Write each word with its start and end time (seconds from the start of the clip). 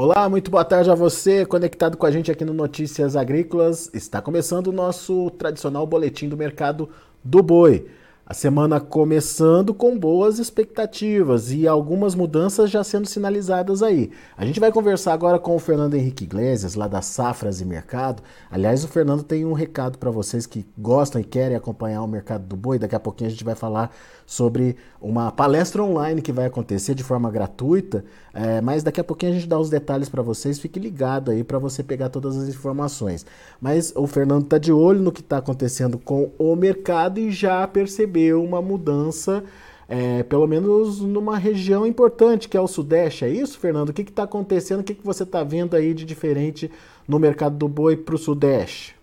Olá, 0.00 0.28
muito 0.28 0.48
boa 0.48 0.64
tarde 0.64 0.88
a 0.88 0.94
você, 0.94 1.44
conectado 1.44 1.96
com 1.96 2.06
a 2.06 2.10
gente 2.12 2.30
aqui 2.30 2.44
no 2.44 2.54
Notícias 2.54 3.16
Agrícolas. 3.16 3.90
Está 3.92 4.22
começando 4.22 4.68
o 4.68 4.72
nosso 4.72 5.28
tradicional 5.32 5.84
boletim 5.88 6.28
do 6.28 6.36
mercado 6.36 6.88
do 7.24 7.42
boi. 7.42 7.88
A 8.30 8.34
semana 8.34 8.78
começando 8.78 9.72
com 9.72 9.98
boas 9.98 10.38
expectativas 10.38 11.50
e 11.50 11.66
algumas 11.66 12.14
mudanças 12.14 12.70
já 12.70 12.84
sendo 12.84 13.08
sinalizadas 13.08 13.82
aí. 13.82 14.10
A 14.36 14.44
gente 14.44 14.60
vai 14.60 14.70
conversar 14.70 15.14
agora 15.14 15.38
com 15.38 15.56
o 15.56 15.58
Fernando 15.58 15.94
Henrique 15.94 16.24
Iglesias, 16.24 16.74
lá 16.74 16.86
das 16.86 17.06
Safras 17.06 17.62
e 17.62 17.64
Mercado. 17.64 18.22
Aliás, 18.50 18.84
o 18.84 18.88
Fernando 18.88 19.22
tem 19.22 19.46
um 19.46 19.54
recado 19.54 19.96
para 19.96 20.10
vocês 20.10 20.44
que 20.44 20.66
gostam 20.76 21.22
e 21.22 21.24
querem 21.24 21.56
acompanhar 21.56 22.02
o 22.02 22.06
mercado 22.06 22.44
do 22.44 22.54
boi. 22.54 22.78
Daqui 22.78 22.94
a 22.94 23.00
pouquinho 23.00 23.28
a 23.28 23.30
gente 23.30 23.44
vai 23.44 23.54
falar 23.54 23.96
sobre 24.26 24.76
uma 25.00 25.32
palestra 25.32 25.82
online 25.82 26.20
que 26.20 26.30
vai 26.30 26.44
acontecer 26.44 26.94
de 26.94 27.02
forma 27.02 27.30
gratuita, 27.30 28.04
é, 28.34 28.60
mas 28.60 28.82
daqui 28.82 29.00
a 29.00 29.04
pouquinho 29.04 29.32
a 29.32 29.34
gente 29.36 29.48
dá 29.48 29.58
os 29.58 29.70
detalhes 29.70 30.10
para 30.10 30.20
vocês. 30.20 30.58
Fique 30.58 30.78
ligado 30.78 31.30
aí 31.30 31.42
para 31.42 31.58
você 31.58 31.82
pegar 31.82 32.10
todas 32.10 32.36
as 32.36 32.46
informações. 32.46 33.24
Mas 33.58 33.90
o 33.96 34.06
Fernando 34.06 34.42
está 34.42 34.58
de 34.58 34.70
olho 34.70 35.00
no 35.00 35.10
que 35.10 35.22
está 35.22 35.38
acontecendo 35.38 35.96
com 35.96 36.30
o 36.38 36.54
mercado 36.54 37.18
e 37.18 37.30
já 37.30 37.66
percebeu 37.66 38.17
uma 38.32 38.60
mudança. 38.60 39.44
É, 39.88 40.22
pelo 40.22 40.46
menos 40.46 41.00
numa 41.00 41.38
região 41.38 41.86
importante 41.86 42.46
que 42.46 42.56
é 42.58 42.60
o 42.60 42.68
Sudeste, 42.68 43.24
é 43.24 43.30
isso, 43.30 43.58
Fernando? 43.58 43.88
O 43.88 43.92
que 43.92 44.02
está 44.02 44.24
acontecendo? 44.24 44.80
O 44.80 44.84
que, 44.84 44.94
que 44.94 45.04
você 45.04 45.22
está 45.22 45.42
vendo 45.42 45.74
aí 45.74 45.94
de 45.94 46.04
diferente 46.04 46.70
no 47.06 47.18
mercado 47.18 47.56
do 47.56 47.66
boi 47.66 47.96
para 47.96 48.14
o 48.14 48.18
Sudeste? 48.18 48.98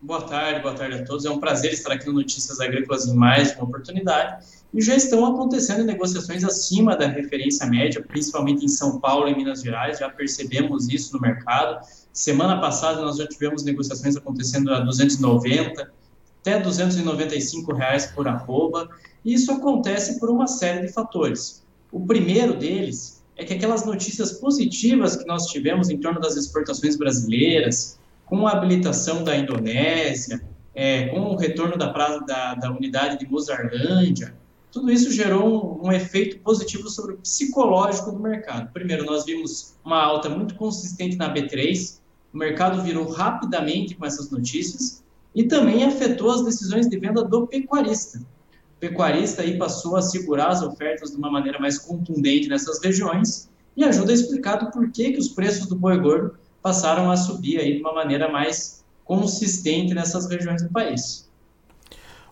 Boa 0.00 0.22
tarde, 0.22 0.62
boa 0.62 0.74
tarde 0.74 0.94
a 0.94 1.04
todos. 1.04 1.24
É 1.24 1.30
um 1.30 1.40
prazer 1.40 1.72
estar 1.72 1.92
aqui 1.92 2.06
no 2.06 2.12
Notícias 2.12 2.60
Agrícolas 2.60 3.06
em 3.06 3.14
mais 3.14 3.52
uma 3.56 3.64
oportunidade. 3.64 4.46
E 4.72 4.80
já 4.80 4.94
estão 4.94 5.26
acontecendo 5.26 5.84
negociações 5.84 6.44
acima 6.44 6.96
da 6.96 7.08
referência 7.08 7.66
média, 7.66 8.00
principalmente 8.06 8.64
em 8.64 8.68
São 8.68 9.00
Paulo 9.00 9.28
e 9.28 9.34
Minas 9.34 9.60
Gerais. 9.60 9.98
Já 9.98 10.08
percebemos 10.08 10.88
isso 10.88 11.14
no 11.14 11.20
mercado. 11.20 11.84
Semana 12.12 12.60
passada 12.60 13.02
nós 13.02 13.16
já 13.16 13.26
tivemos 13.26 13.64
negociações 13.64 14.16
acontecendo 14.16 14.72
a 14.72 14.80
290 14.80 15.97
até 16.40 16.58
295 16.58 17.74
reais 17.74 18.06
por 18.06 18.26
arroba. 18.28 18.88
E 19.24 19.34
isso 19.34 19.52
acontece 19.52 20.18
por 20.18 20.30
uma 20.30 20.46
série 20.46 20.86
de 20.86 20.92
fatores. 20.92 21.64
O 21.90 22.00
primeiro 22.00 22.54
deles 22.54 23.22
é 23.36 23.44
que 23.44 23.54
aquelas 23.54 23.84
notícias 23.84 24.32
positivas 24.32 25.16
que 25.16 25.26
nós 25.26 25.46
tivemos 25.46 25.88
em 25.88 25.98
torno 25.98 26.20
das 26.20 26.36
exportações 26.36 26.96
brasileiras, 26.96 27.98
com 28.26 28.46
a 28.46 28.52
habilitação 28.52 29.24
da 29.24 29.36
Indonésia, 29.36 30.42
é, 30.74 31.06
com 31.08 31.20
o 31.20 31.36
retorno 31.36 31.76
da, 31.76 31.88
praça, 31.88 32.20
da, 32.20 32.54
da 32.54 32.70
unidade 32.70 33.18
de 33.18 33.30
Mozarlândia, 33.30 34.34
tudo 34.70 34.92
isso 34.92 35.10
gerou 35.10 35.80
um, 35.82 35.88
um, 35.88 35.92
efeito 35.92 36.38
positivo 36.40 36.88
sobre 36.90 37.14
o 37.14 37.18
psicológico 37.18 38.12
do 38.12 38.18
mercado. 38.18 38.70
Primeiro, 38.72 39.04
nós 39.04 39.24
vimos 39.24 39.74
uma 39.84 40.00
alta 40.00 40.28
muito 40.28 40.54
consistente 40.56 41.16
na 41.16 41.32
B3, 41.32 41.98
o 42.32 42.36
mercado 42.36 42.82
virou 42.82 43.08
rapidamente 43.08 43.94
com 43.94 44.04
essas 44.04 44.30
notícias 44.30 45.02
e 45.34 45.44
também 45.44 45.84
afetou 45.84 46.30
as 46.30 46.44
decisões 46.44 46.88
de 46.88 46.98
venda 46.98 47.22
do 47.22 47.46
pecuarista. 47.46 48.18
O 48.18 48.80
pecuarista 48.80 49.42
aí 49.42 49.58
passou 49.58 49.96
a 49.96 50.02
segurar 50.02 50.48
as 50.48 50.62
ofertas 50.62 51.10
de 51.10 51.16
uma 51.16 51.30
maneira 51.30 51.58
mais 51.58 51.78
contundente 51.78 52.48
nessas 52.48 52.82
regiões 52.82 53.48
e 53.76 53.84
ajuda 53.84 54.10
a 54.10 54.14
explicar 54.14 54.56
do 54.56 54.70
porquê 54.70 55.12
que 55.12 55.18
os 55.18 55.28
preços 55.28 55.66
do 55.66 55.76
boi 55.76 55.98
gordo 55.98 56.36
passaram 56.62 57.10
a 57.10 57.16
subir 57.16 57.60
aí 57.60 57.76
de 57.76 57.80
uma 57.80 57.94
maneira 57.94 58.30
mais 58.30 58.84
consistente 59.04 59.94
nessas 59.94 60.28
regiões 60.28 60.62
do 60.62 60.68
país. 60.68 61.28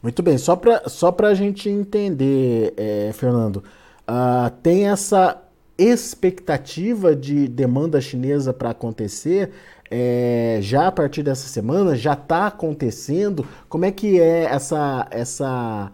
Muito 0.03 0.23
bem, 0.23 0.37
só 0.39 0.55
para 0.55 0.89
só 0.89 1.15
a 1.23 1.35
gente 1.35 1.69
entender, 1.69 2.75
é, 2.77 3.11
Fernando, 3.13 3.57
uh, 3.57 4.51
tem 4.63 4.89
essa 4.89 5.43
expectativa 5.79 7.15
de 7.15 7.49
demanda 7.49 8.01
chinesa 8.01 8.53
para 8.53 8.71
acontecer 8.71 9.51
é, 9.91 10.59
já 10.63 10.89
a 10.89 10.93
partir 10.93 11.23
dessa 11.23 11.49
semana? 11.49 11.95
Já 11.95 12.15
está 12.15 12.47
acontecendo? 12.47 13.47
Como 13.69 13.85
é 13.85 13.93
que 13.93 14.21
é 14.21 14.45
essa, 14.45 15.07
essa, 15.11 15.93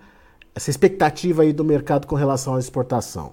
essa 0.54 0.70
expectativa 0.70 1.42
aí 1.42 1.52
do 1.52 1.64
mercado 1.64 2.06
com 2.06 2.14
relação 2.14 2.54
à 2.54 2.60
exportação? 2.60 3.32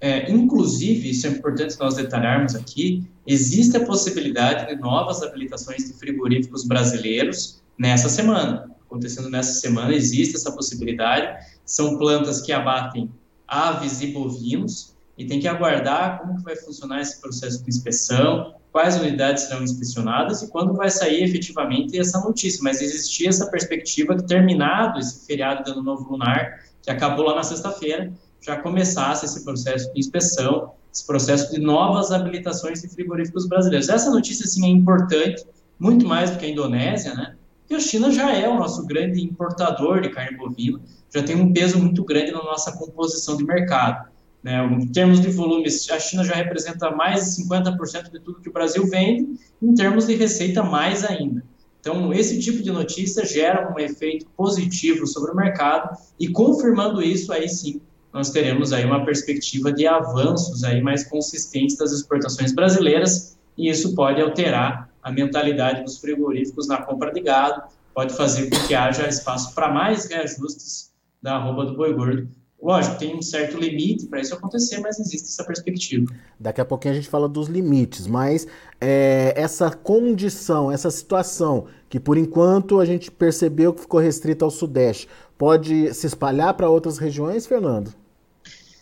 É, 0.00 0.30
inclusive, 0.30 1.10
isso 1.10 1.26
é 1.26 1.30
importante 1.30 1.78
nós 1.78 1.94
detalharmos 1.94 2.54
aqui, 2.54 3.04
existe 3.26 3.76
a 3.76 3.84
possibilidade 3.84 4.66
de 4.66 4.80
novas 4.80 5.22
habilitações 5.22 5.86
de 5.86 5.94
frigoríficos 5.94 6.64
brasileiros 6.64 7.62
nessa 7.78 8.08
semana. 8.08 8.70
Acontecendo 8.86 9.30
nessa 9.30 9.54
semana, 9.54 9.94
existe 9.94 10.36
essa 10.36 10.52
possibilidade. 10.52 11.44
São 11.64 11.98
plantas 11.98 12.40
que 12.40 12.52
abatem 12.52 13.10
aves 13.48 14.00
e 14.00 14.08
bovinos 14.08 14.95
e 15.16 15.26
tem 15.26 15.40
que 15.40 15.48
aguardar 15.48 16.20
como 16.20 16.36
que 16.36 16.42
vai 16.42 16.56
funcionar 16.56 17.00
esse 17.00 17.20
processo 17.20 17.62
de 17.62 17.68
inspeção, 17.68 18.54
quais 18.70 18.96
unidades 19.00 19.44
serão 19.44 19.62
inspecionadas 19.62 20.42
e 20.42 20.48
quando 20.48 20.74
vai 20.74 20.90
sair 20.90 21.22
efetivamente 21.22 21.98
essa 21.98 22.20
notícia. 22.20 22.60
Mas 22.62 22.82
existia 22.82 23.30
essa 23.30 23.50
perspectiva 23.50 24.14
que, 24.14 24.24
terminado 24.24 24.98
esse 24.98 25.26
feriado 25.26 25.64
de 25.64 25.70
Ano 25.70 25.82
Novo 25.82 26.10
Lunar, 26.10 26.60
que 26.82 26.90
acabou 26.90 27.24
lá 27.24 27.36
na 27.36 27.42
sexta-feira, 27.42 28.12
já 28.40 28.56
começasse 28.56 29.24
esse 29.24 29.42
processo 29.42 29.92
de 29.92 29.98
inspeção, 29.98 30.72
esse 30.92 31.06
processo 31.06 31.52
de 31.52 31.60
novas 31.60 32.12
habilitações 32.12 32.82
de 32.82 32.88
frigoríficos 32.88 33.48
brasileiros. 33.48 33.88
Essa 33.88 34.10
notícia, 34.10 34.46
sim, 34.46 34.66
é 34.66 34.68
importante, 34.68 35.44
muito 35.78 36.06
mais 36.06 36.30
do 36.30 36.38
que 36.38 36.46
a 36.46 36.48
Indonésia, 36.48 37.14
né? 37.14 37.34
Porque 37.60 37.74
a 37.74 37.80
China 37.80 38.12
já 38.12 38.32
é 38.32 38.48
o 38.48 38.58
nosso 38.58 38.86
grande 38.86 39.20
importador 39.22 40.00
de 40.00 40.10
carne 40.10 40.36
bovina, 40.36 40.80
já 41.12 41.22
tem 41.22 41.34
um 41.34 41.52
peso 41.52 41.78
muito 41.78 42.04
grande 42.04 42.30
na 42.30 42.42
nossa 42.42 42.72
composição 42.76 43.36
de 43.36 43.44
mercado. 43.44 44.08
Né? 44.46 44.64
Em 44.64 44.86
termos 44.86 45.20
de 45.20 45.28
volumes, 45.28 45.90
a 45.90 45.98
China 45.98 46.22
já 46.22 46.36
representa 46.36 46.88
mais 46.92 47.34
de 47.34 47.42
50% 47.42 48.12
de 48.12 48.20
tudo 48.20 48.40
que 48.40 48.48
o 48.48 48.52
Brasil 48.52 48.86
vende, 48.86 49.40
em 49.60 49.74
termos 49.74 50.06
de 50.06 50.14
receita, 50.14 50.62
mais 50.62 51.04
ainda. 51.04 51.42
Então, 51.80 52.14
esse 52.14 52.38
tipo 52.38 52.62
de 52.62 52.70
notícia 52.70 53.24
gera 53.26 53.74
um 53.74 53.76
efeito 53.80 54.24
positivo 54.36 55.04
sobre 55.04 55.32
o 55.32 55.34
mercado 55.34 55.98
e 56.16 56.28
confirmando 56.28 57.02
isso, 57.02 57.32
aí 57.32 57.48
sim, 57.48 57.80
nós 58.12 58.30
teremos 58.30 58.72
aí 58.72 58.84
uma 58.84 59.04
perspectiva 59.04 59.72
de 59.72 59.84
avanços 59.84 60.62
aí 60.62 60.80
mais 60.80 61.02
consistentes 61.02 61.76
das 61.76 61.90
exportações 61.90 62.54
brasileiras 62.54 63.36
e 63.58 63.68
isso 63.68 63.96
pode 63.96 64.22
alterar 64.22 64.88
a 65.02 65.10
mentalidade 65.10 65.82
dos 65.82 65.98
frigoríficos 65.98 66.68
na 66.68 66.76
compra 66.82 67.12
de 67.12 67.20
gado, 67.20 67.64
pode 67.92 68.14
fazer 68.14 68.48
com 68.48 68.68
que 68.68 68.76
haja 68.76 69.08
espaço 69.08 69.52
para 69.56 69.72
mais 69.72 70.08
reajustes 70.08 70.92
da 71.20 71.34
arroba 71.34 71.66
do 71.66 71.76
boi 71.76 71.92
gordo. 71.92 72.28
Lógico, 72.62 72.98
tem 72.98 73.14
um 73.14 73.22
certo 73.22 73.58
limite 73.58 74.06
para 74.06 74.20
isso 74.20 74.34
acontecer, 74.34 74.78
mas 74.80 74.98
existe 74.98 75.28
essa 75.28 75.44
perspectiva. 75.44 76.06
Daqui 76.40 76.60
a 76.60 76.64
pouquinho 76.64 76.94
a 76.94 76.96
gente 76.96 77.08
fala 77.08 77.28
dos 77.28 77.48
limites, 77.48 78.06
mas 78.06 78.46
é, 78.80 79.34
essa 79.36 79.70
condição, 79.70 80.72
essa 80.72 80.90
situação, 80.90 81.66
que 81.88 82.00
por 82.00 82.16
enquanto 82.16 82.80
a 82.80 82.84
gente 82.84 83.10
percebeu 83.10 83.74
que 83.74 83.82
ficou 83.82 84.00
restrita 84.00 84.44
ao 84.44 84.50
Sudeste, 84.50 85.06
pode 85.36 85.92
se 85.94 86.06
espalhar 86.06 86.54
para 86.54 86.68
outras 86.68 86.98
regiões, 86.98 87.46
Fernando? 87.46 87.94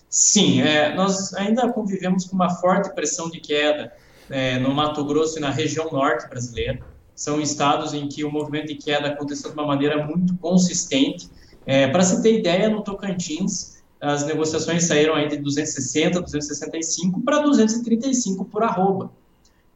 Sim, 0.08 0.62
é, 0.62 0.94
nós 0.94 1.34
ainda 1.34 1.68
convivemos 1.72 2.26
com 2.26 2.36
uma 2.36 2.48
forte 2.48 2.94
pressão 2.94 3.28
de 3.28 3.40
queda 3.40 3.92
é, 4.30 4.58
no 4.60 4.72
Mato 4.72 5.04
Grosso 5.04 5.38
e 5.38 5.40
na 5.40 5.50
região 5.50 5.90
norte 5.90 6.28
brasileira. 6.28 6.78
São 7.16 7.40
estados 7.40 7.92
em 7.92 8.08
que 8.08 8.24
o 8.24 8.30
movimento 8.30 8.68
de 8.68 8.76
queda 8.76 9.08
aconteceu 9.08 9.50
de 9.50 9.56
uma 9.56 9.66
maneira 9.66 10.06
muito 10.06 10.36
consistente. 10.36 11.28
É, 11.66 11.86
Para 11.88 12.02
se 12.02 12.22
ter 12.22 12.38
ideia, 12.38 12.68
no 12.68 12.82
Tocantins, 12.82 13.82
as 14.00 14.26
negociações 14.26 14.84
saíram 14.84 15.14
aí 15.14 15.28
de 15.28 15.38
260, 15.38 16.20
265 16.20 17.20
para 17.22 17.40
235 17.40 18.44
por 18.44 18.62
arroba. 18.62 19.10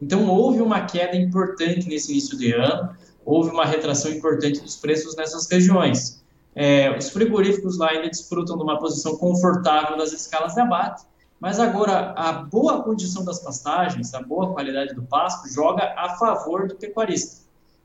Então, 0.00 0.28
houve 0.28 0.60
uma 0.60 0.82
queda 0.82 1.16
importante 1.16 1.88
nesse 1.88 2.12
início 2.12 2.36
de 2.36 2.52
ano, 2.52 2.90
houve 3.24 3.50
uma 3.50 3.64
retração 3.64 4.10
importante 4.10 4.60
dos 4.60 4.76
preços 4.76 5.16
nessas 5.16 5.48
regiões. 5.48 6.22
É, 6.54 6.96
os 6.96 7.10
frigoríficos 7.10 7.78
lá 7.78 7.90
ainda 7.90 8.08
desfrutam 8.08 8.56
de 8.56 8.62
uma 8.62 8.78
posição 8.78 9.16
confortável 9.16 9.96
das 9.96 10.12
escalas 10.12 10.54
de 10.54 10.60
abate, 10.60 11.04
mas 11.40 11.60
agora 11.60 12.12
a 12.16 12.32
boa 12.32 12.82
condição 12.82 13.24
das 13.24 13.38
pastagens, 13.38 14.12
a 14.12 14.20
boa 14.20 14.52
qualidade 14.52 14.94
do 14.94 15.02
pasto, 15.02 15.48
joga 15.48 15.94
a 15.96 16.16
favor 16.16 16.66
do 16.66 16.74
pecuarista. 16.74 17.42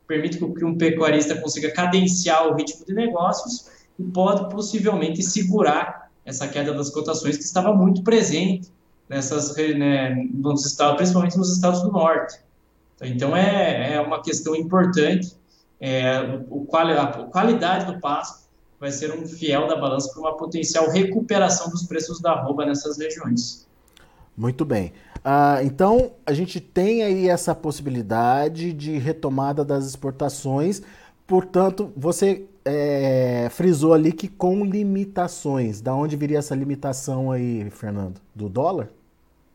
Permite 0.07 0.37
que 0.37 0.65
um 0.65 0.77
pecuarista 0.77 1.35
consiga 1.35 1.71
cadenciar 1.71 2.47
o 2.47 2.55
ritmo 2.55 2.85
de 2.85 2.93
negócios 2.93 3.69
e 3.97 4.03
pode 4.03 4.49
possivelmente 4.49 5.21
segurar 5.21 6.11
essa 6.25 6.47
queda 6.47 6.73
das 6.73 6.89
cotações 6.89 7.37
que 7.37 7.43
estava 7.43 7.73
muito 7.73 8.03
presente 8.03 8.71
nessas 9.09 9.55
né, 9.55 10.15
nos 10.33 10.65
estados, 10.65 10.95
principalmente 10.97 11.37
nos 11.37 11.51
estados 11.53 11.81
do 11.81 11.91
norte. 11.91 12.39
Então 13.01 13.35
é, 13.35 13.95
é 13.95 14.01
uma 14.01 14.21
questão 14.21 14.55
importante. 14.55 15.35
É, 15.79 16.39
o, 16.49 16.65
a 16.75 17.07
qualidade 17.25 17.91
do 17.91 17.99
pasto 17.99 18.43
vai 18.79 18.91
ser 18.91 19.13
um 19.13 19.27
fiel 19.27 19.67
da 19.67 19.75
balança 19.75 20.11
para 20.11 20.21
uma 20.21 20.37
potencial 20.37 20.89
recuperação 20.89 21.69
dos 21.69 21.83
preços 21.83 22.21
da 22.21 22.31
arroba 22.31 22.65
nessas 22.65 22.97
regiões. 22.97 23.67
Muito 24.35 24.65
bem. 24.65 24.93
Ah, 25.23 25.59
então, 25.63 26.11
a 26.25 26.33
gente 26.33 26.59
tem 26.59 27.03
aí 27.03 27.29
essa 27.29 27.53
possibilidade 27.53 28.73
de 28.73 28.97
retomada 28.97 29.63
das 29.63 29.85
exportações. 29.85 30.81
Portanto, 31.25 31.93
você 31.95 32.45
é, 32.65 33.47
frisou 33.51 33.93
ali 33.93 34.11
que 34.11 34.27
com 34.27 34.65
limitações. 34.65 35.81
Da 35.81 35.93
onde 35.93 36.15
viria 36.15 36.39
essa 36.39 36.55
limitação 36.55 37.31
aí, 37.31 37.69
Fernando? 37.69 38.19
Do 38.33 38.49
dólar? 38.49 38.89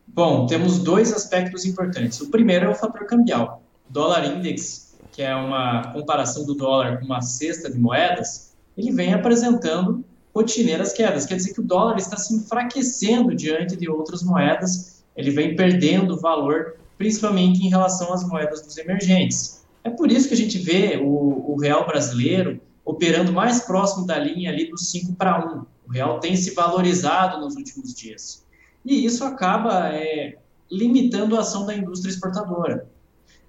Bom, 0.06 0.46
temos 0.46 0.78
dois 0.78 1.12
aspectos 1.12 1.64
importantes. 1.64 2.20
O 2.20 2.30
primeiro 2.30 2.66
é 2.66 2.68
o 2.68 2.74
fator 2.74 3.06
cambial. 3.06 3.62
O 3.88 3.92
dólar 3.92 4.24
index, 4.24 4.94
que 5.12 5.22
é 5.22 5.34
uma 5.34 5.92
comparação 5.92 6.44
do 6.44 6.54
dólar 6.54 6.98
com 6.98 7.04
uma 7.04 7.20
cesta 7.20 7.70
de 7.70 7.78
moedas, 7.78 8.52
ele 8.76 8.92
vem 8.92 9.12
apresentando 9.12 10.04
rotineiras 10.34 10.92
quedas. 10.92 11.26
Quer 11.26 11.36
dizer 11.36 11.52
que 11.52 11.60
o 11.60 11.64
dólar 11.64 11.98
está 11.98 12.16
se 12.16 12.34
enfraquecendo 12.34 13.34
diante 13.34 13.76
de 13.76 13.88
outras 13.88 14.22
moedas, 14.22 15.02
ele 15.16 15.30
vem 15.30 15.56
perdendo 15.56 16.18
valor, 16.18 16.76
principalmente 16.96 17.64
em 17.64 17.68
relação 17.68 18.12
às 18.12 18.26
moedas 18.26 18.62
dos 18.62 18.76
emergentes. 18.78 19.62
É 19.82 19.90
por 19.90 20.10
isso 20.10 20.28
que 20.28 20.34
a 20.34 20.36
gente 20.36 20.58
vê 20.58 21.00
o, 21.02 21.52
o 21.52 21.56
real 21.60 21.86
brasileiro 21.86 22.60
operando 22.88 23.30
mais 23.30 23.60
próximo 23.60 24.06
da 24.06 24.18
linha 24.18 24.50
ali 24.50 24.70
do 24.70 24.78
5 24.78 25.14
para 25.14 25.46
1. 25.46 25.66
O 25.86 25.92
real 25.92 26.20
tem 26.20 26.34
se 26.34 26.54
valorizado 26.54 27.38
nos 27.38 27.54
últimos 27.54 27.94
dias. 27.94 28.46
E 28.82 29.04
isso 29.04 29.24
acaba 29.24 29.90
é, 29.92 30.38
limitando 30.72 31.36
a 31.36 31.40
ação 31.40 31.66
da 31.66 31.76
indústria 31.76 32.10
exportadora. 32.10 32.88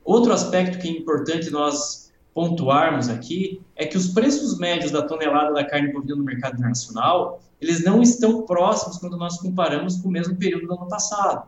Outro 0.03 0.33
aspecto 0.33 0.77
que 0.77 0.89
é 0.89 0.91
importante 0.91 1.49
nós 1.51 2.11
pontuarmos 2.33 3.07
aqui 3.07 3.61
é 3.77 3.85
que 3.85 3.95
os 3.95 4.09
preços 4.09 4.59
médios 4.59 4.91
da 4.91 5.03
tonelada 5.03 5.53
da 5.53 5.63
carne 5.63 5.93
bovina 5.93 6.17
no 6.17 6.23
mercado 6.25 6.55
internacional, 6.55 7.41
eles 7.61 7.81
não 7.85 8.01
estão 8.01 8.41
próximos 8.41 8.97
quando 8.97 9.15
nós 9.15 9.39
comparamos 9.39 10.01
com 10.01 10.09
o 10.09 10.11
mesmo 10.11 10.35
período 10.35 10.67
do 10.67 10.73
ano 10.73 10.87
passado. 10.89 11.47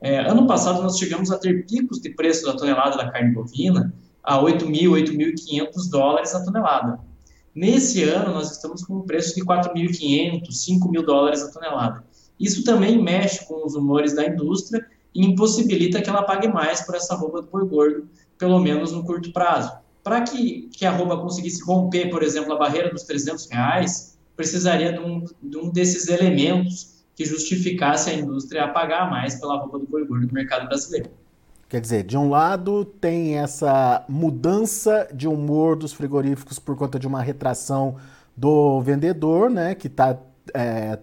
É, 0.00 0.20
ano 0.20 0.46
passado 0.46 0.80
nós 0.80 0.96
chegamos 0.96 1.32
a 1.32 1.38
ter 1.38 1.66
picos 1.66 2.00
de 2.00 2.10
preço 2.10 2.46
da 2.46 2.56
tonelada 2.56 2.96
da 2.96 3.10
carne 3.10 3.34
bovina 3.34 3.92
a 4.22 4.38
8.000, 4.38 4.88
8.500 4.88 5.90
dólares 5.90 6.32
a 6.32 6.44
tonelada. 6.44 7.00
Nesse 7.54 8.02
ano 8.02 8.32
nós 8.32 8.50
estamos 8.50 8.84
com 8.84 8.96
um 8.96 9.02
preço 9.02 9.34
de 9.36 9.44
4.500, 9.44 10.48
5.000 10.48 11.04
dólares 11.04 11.42
a 11.42 11.52
tonelada. 11.52 12.04
Isso 12.38 12.64
também 12.64 13.00
mexe 13.00 13.46
com 13.46 13.64
os 13.64 13.76
humores 13.76 14.12
da 14.14 14.26
indústria 14.26 14.84
e 15.14 15.24
impossibilita 15.24 16.02
que 16.02 16.10
ela 16.10 16.24
pague 16.24 16.48
mais 16.48 16.80
por 16.84 16.96
essa 16.96 17.14
roupa 17.14 17.42
do 17.42 17.48
boi 17.48 17.64
gordo, 17.68 18.08
pelo 18.36 18.58
menos 18.58 18.90
no 18.90 19.04
curto 19.04 19.32
prazo. 19.32 19.72
Para 20.02 20.22
que, 20.22 20.68
que 20.72 20.84
a 20.84 20.90
arroba 20.90 21.16
conseguisse 21.16 21.62
romper, 21.62 22.10
por 22.10 22.24
exemplo, 22.24 22.52
a 22.52 22.58
barreira 22.58 22.90
dos 22.90 23.04
300 23.04 23.48
reais, 23.48 24.18
precisaria 24.36 24.92
de 24.92 24.98
um, 24.98 25.24
de 25.40 25.56
um 25.56 25.70
desses 25.70 26.08
elementos 26.08 27.04
que 27.14 27.24
justificasse 27.24 28.10
a 28.10 28.14
indústria 28.14 28.64
a 28.64 28.68
pagar 28.68 29.08
mais 29.08 29.36
pela 29.36 29.58
roupa 29.58 29.78
do 29.78 29.86
boi 29.86 30.04
gordo 30.04 30.26
no 30.26 30.32
mercado 30.32 30.66
brasileiro. 30.66 31.08
Quer 31.68 31.80
dizer, 31.80 32.04
de 32.04 32.16
um 32.16 32.28
lado 32.28 32.84
tem 32.84 33.38
essa 33.38 34.04
mudança 34.08 35.08
de 35.12 35.26
humor 35.26 35.76
dos 35.76 35.92
frigoríficos 35.92 36.58
por 36.58 36.76
conta 36.76 36.98
de 36.98 37.06
uma 37.06 37.22
retração 37.22 37.96
do 38.36 38.80
vendedor, 38.80 39.48
né, 39.48 39.74
que 39.74 39.86
está 39.86 40.18
é, 40.52 40.98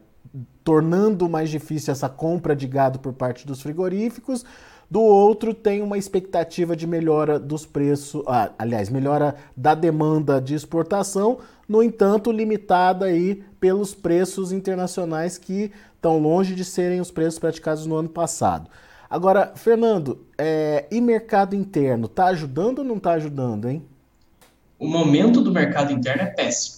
tornando 0.63 1.27
mais 1.27 1.49
difícil 1.49 1.91
essa 1.91 2.07
compra 2.07 2.55
de 2.55 2.67
gado 2.67 2.99
por 2.99 3.13
parte 3.13 3.47
dos 3.47 3.61
frigoríficos. 3.61 4.45
Do 4.89 5.01
outro, 5.01 5.53
tem 5.53 5.81
uma 5.81 5.97
expectativa 5.97 6.75
de 6.75 6.85
melhora 6.85 7.39
dos 7.39 7.65
preços, 7.65 8.21
ah, 8.27 8.51
aliás, 8.59 8.89
melhora 8.89 9.35
da 9.55 9.73
demanda 9.73 10.41
de 10.41 10.53
exportação, 10.53 11.39
no 11.67 11.81
entanto, 11.81 12.29
limitada 12.29 13.05
aí 13.05 13.41
pelos 13.57 13.95
preços 13.95 14.51
internacionais 14.51 15.37
que 15.37 15.71
estão 15.95 16.19
longe 16.19 16.53
de 16.53 16.65
serem 16.65 16.99
os 16.99 17.09
preços 17.09 17.39
praticados 17.39 17.85
no 17.85 17.95
ano 17.95 18.09
passado. 18.09 18.69
Agora, 19.11 19.51
Fernando, 19.57 20.25
é, 20.37 20.87
e 20.89 21.01
mercado 21.01 21.53
interno, 21.53 22.05
está 22.05 22.27
ajudando 22.27 22.79
ou 22.79 22.85
não 22.85 22.95
está 22.95 23.11
ajudando, 23.11 23.69
hein? 23.69 23.83
O 24.79 24.87
momento 24.87 25.41
do 25.41 25.51
mercado 25.51 25.91
interno 25.91 26.21
é 26.21 26.27
péssimo. 26.27 26.77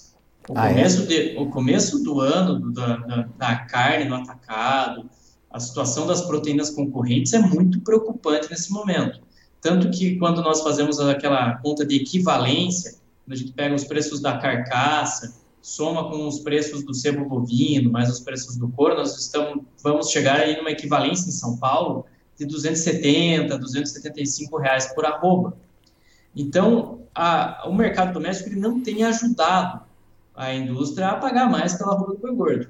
O, 0.49 0.53
ah, 0.55 0.67
é? 0.67 0.73
começo, 0.73 1.03
é? 1.03 1.05
de, 1.05 1.37
o 1.37 1.45
começo 1.51 2.03
do 2.03 2.19
ano 2.19 2.71
da, 2.73 2.97
da, 2.97 3.29
da 3.37 3.55
carne 3.57 4.05
no 4.05 4.15
atacado, 4.15 5.07
a 5.51 5.59
situação 5.59 6.07
das 6.07 6.23
proteínas 6.23 6.71
concorrentes 6.71 7.33
é 7.33 7.39
muito 7.39 7.79
preocupante 7.81 8.49
nesse 8.49 8.73
momento. 8.73 9.19
Tanto 9.61 9.91
que 9.91 10.15
quando 10.15 10.41
nós 10.41 10.61
fazemos 10.61 10.99
aquela 10.99 11.57
conta 11.57 11.85
de 11.85 11.97
equivalência, 11.97 12.95
quando 13.23 13.33
a 13.33 13.39
gente 13.39 13.51
pega 13.51 13.75
os 13.75 13.83
preços 13.83 14.19
da 14.19 14.39
carcaça, 14.39 15.35
soma 15.61 16.09
com 16.09 16.27
os 16.27 16.39
preços 16.39 16.83
do 16.83 16.95
sebo 16.95 17.25
bovino, 17.25 17.91
mais 17.91 18.09
os 18.09 18.19
preços 18.19 18.57
do 18.57 18.69
couro, 18.69 18.95
nós 18.95 19.15
estamos, 19.19 19.63
vamos 19.83 20.09
chegar 20.09 20.39
aí 20.39 20.57
numa 20.57 20.71
equivalência 20.71 21.29
em 21.29 21.31
São 21.31 21.57
Paulo 21.57 22.05
de 22.37 22.45
270, 22.45 23.57
275 23.57 24.57
reais 24.57 24.93
por 24.93 25.05
arroba. 25.05 25.55
Então, 26.35 27.01
a, 27.13 27.63
o 27.67 27.73
mercado 27.73 28.13
doméstico 28.13 28.49
ele 28.49 28.59
não 28.59 28.81
tem 28.81 29.03
ajudado 29.03 29.81
a 30.35 30.53
indústria 30.53 31.09
a 31.09 31.15
pagar 31.15 31.49
mais 31.49 31.75
pela 31.75 31.93
arroba 31.93 32.13
do 32.13 32.19
boi 32.19 32.35
gordo. 32.35 32.67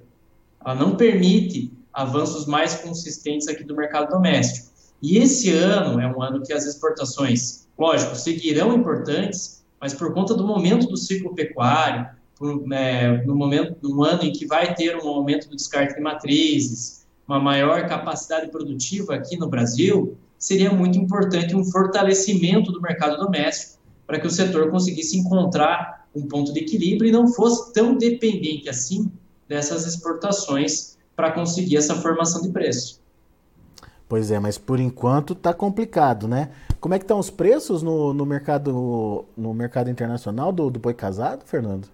Ela 0.64 0.76
não 0.76 0.96
permite 0.96 1.72
avanços 1.94 2.46
mais 2.46 2.76
consistentes 2.76 3.48
aqui 3.48 3.64
do 3.64 3.76
mercado 3.76 4.10
doméstico. 4.10 4.74
E 5.02 5.18
esse 5.18 5.52
ano 5.52 6.00
é 6.00 6.08
um 6.08 6.22
ano 6.22 6.42
que 6.42 6.54
as 6.54 6.66
exportações, 6.66 7.68
lógico, 7.78 8.16
seguirão 8.16 8.74
importantes, 8.74 9.64
mas 9.80 9.94
por 9.94 10.14
conta 10.14 10.34
do 10.34 10.48
momento 10.48 10.88
do 10.88 10.98
ciclo 10.98 11.36
pecuário, 11.36 12.08
por, 12.36 12.64
é, 12.74 13.24
no 13.26 13.36
momento, 13.36 13.76
no 13.82 14.04
ano 14.04 14.24
em 14.24 14.32
que 14.32 14.46
vai 14.46 14.74
ter 14.74 14.96
um 14.98 15.08
aumento 15.08 15.50
do 15.50 15.56
descarte 15.56 15.96
de 15.96 16.02
matrizes, 16.02 17.03
uma 17.28 17.40
maior 17.40 17.88
capacidade 17.88 18.50
produtiva 18.50 19.16
aqui 19.16 19.38
no 19.38 19.48
Brasil, 19.48 20.18
seria 20.38 20.72
muito 20.72 20.98
importante 20.98 21.56
um 21.56 21.64
fortalecimento 21.64 22.72
do 22.72 22.82
mercado 22.82 23.18
doméstico 23.18 23.80
para 24.06 24.20
que 24.20 24.28
o 24.28 24.32
setor 24.32 24.70
conseguisse 24.70 25.18
encontrar 25.18 26.08
um 26.14 26.28
ponto 26.28 26.54
de 26.54 26.60
equilíbrio 26.60 27.10
e 27.10 27.12
não 27.12 27.28
fosse 27.28 27.74
tão 27.74 27.98
dependente 27.98 28.70
assim 28.70 29.12
dessas 29.48 29.86
exportações 29.86 30.98
para 31.16 31.32
conseguir 31.32 31.78
essa 31.78 31.96
formação 31.96 32.42
de 32.42 32.50
preço. 32.50 33.02
Pois 34.08 34.30
é, 34.30 34.40
mas 34.40 34.58
por 34.58 34.80
enquanto 34.80 35.34
está 35.34 35.54
complicado, 35.54 36.28
né? 36.28 36.52
Como 36.80 36.94
é 36.94 37.00
que 37.00 37.06
estão 37.06 37.18
os 37.18 37.30
preços 37.30 37.82
no, 37.82 38.14
no, 38.14 38.26
mercado, 38.26 39.26
no 39.36 39.54
mercado 39.54 39.90
internacional 39.90 40.52
do, 40.52 40.70
do 40.70 40.80
boi 40.80 40.94
casado, 40.94 41.44
Fernando? 41.46 41.88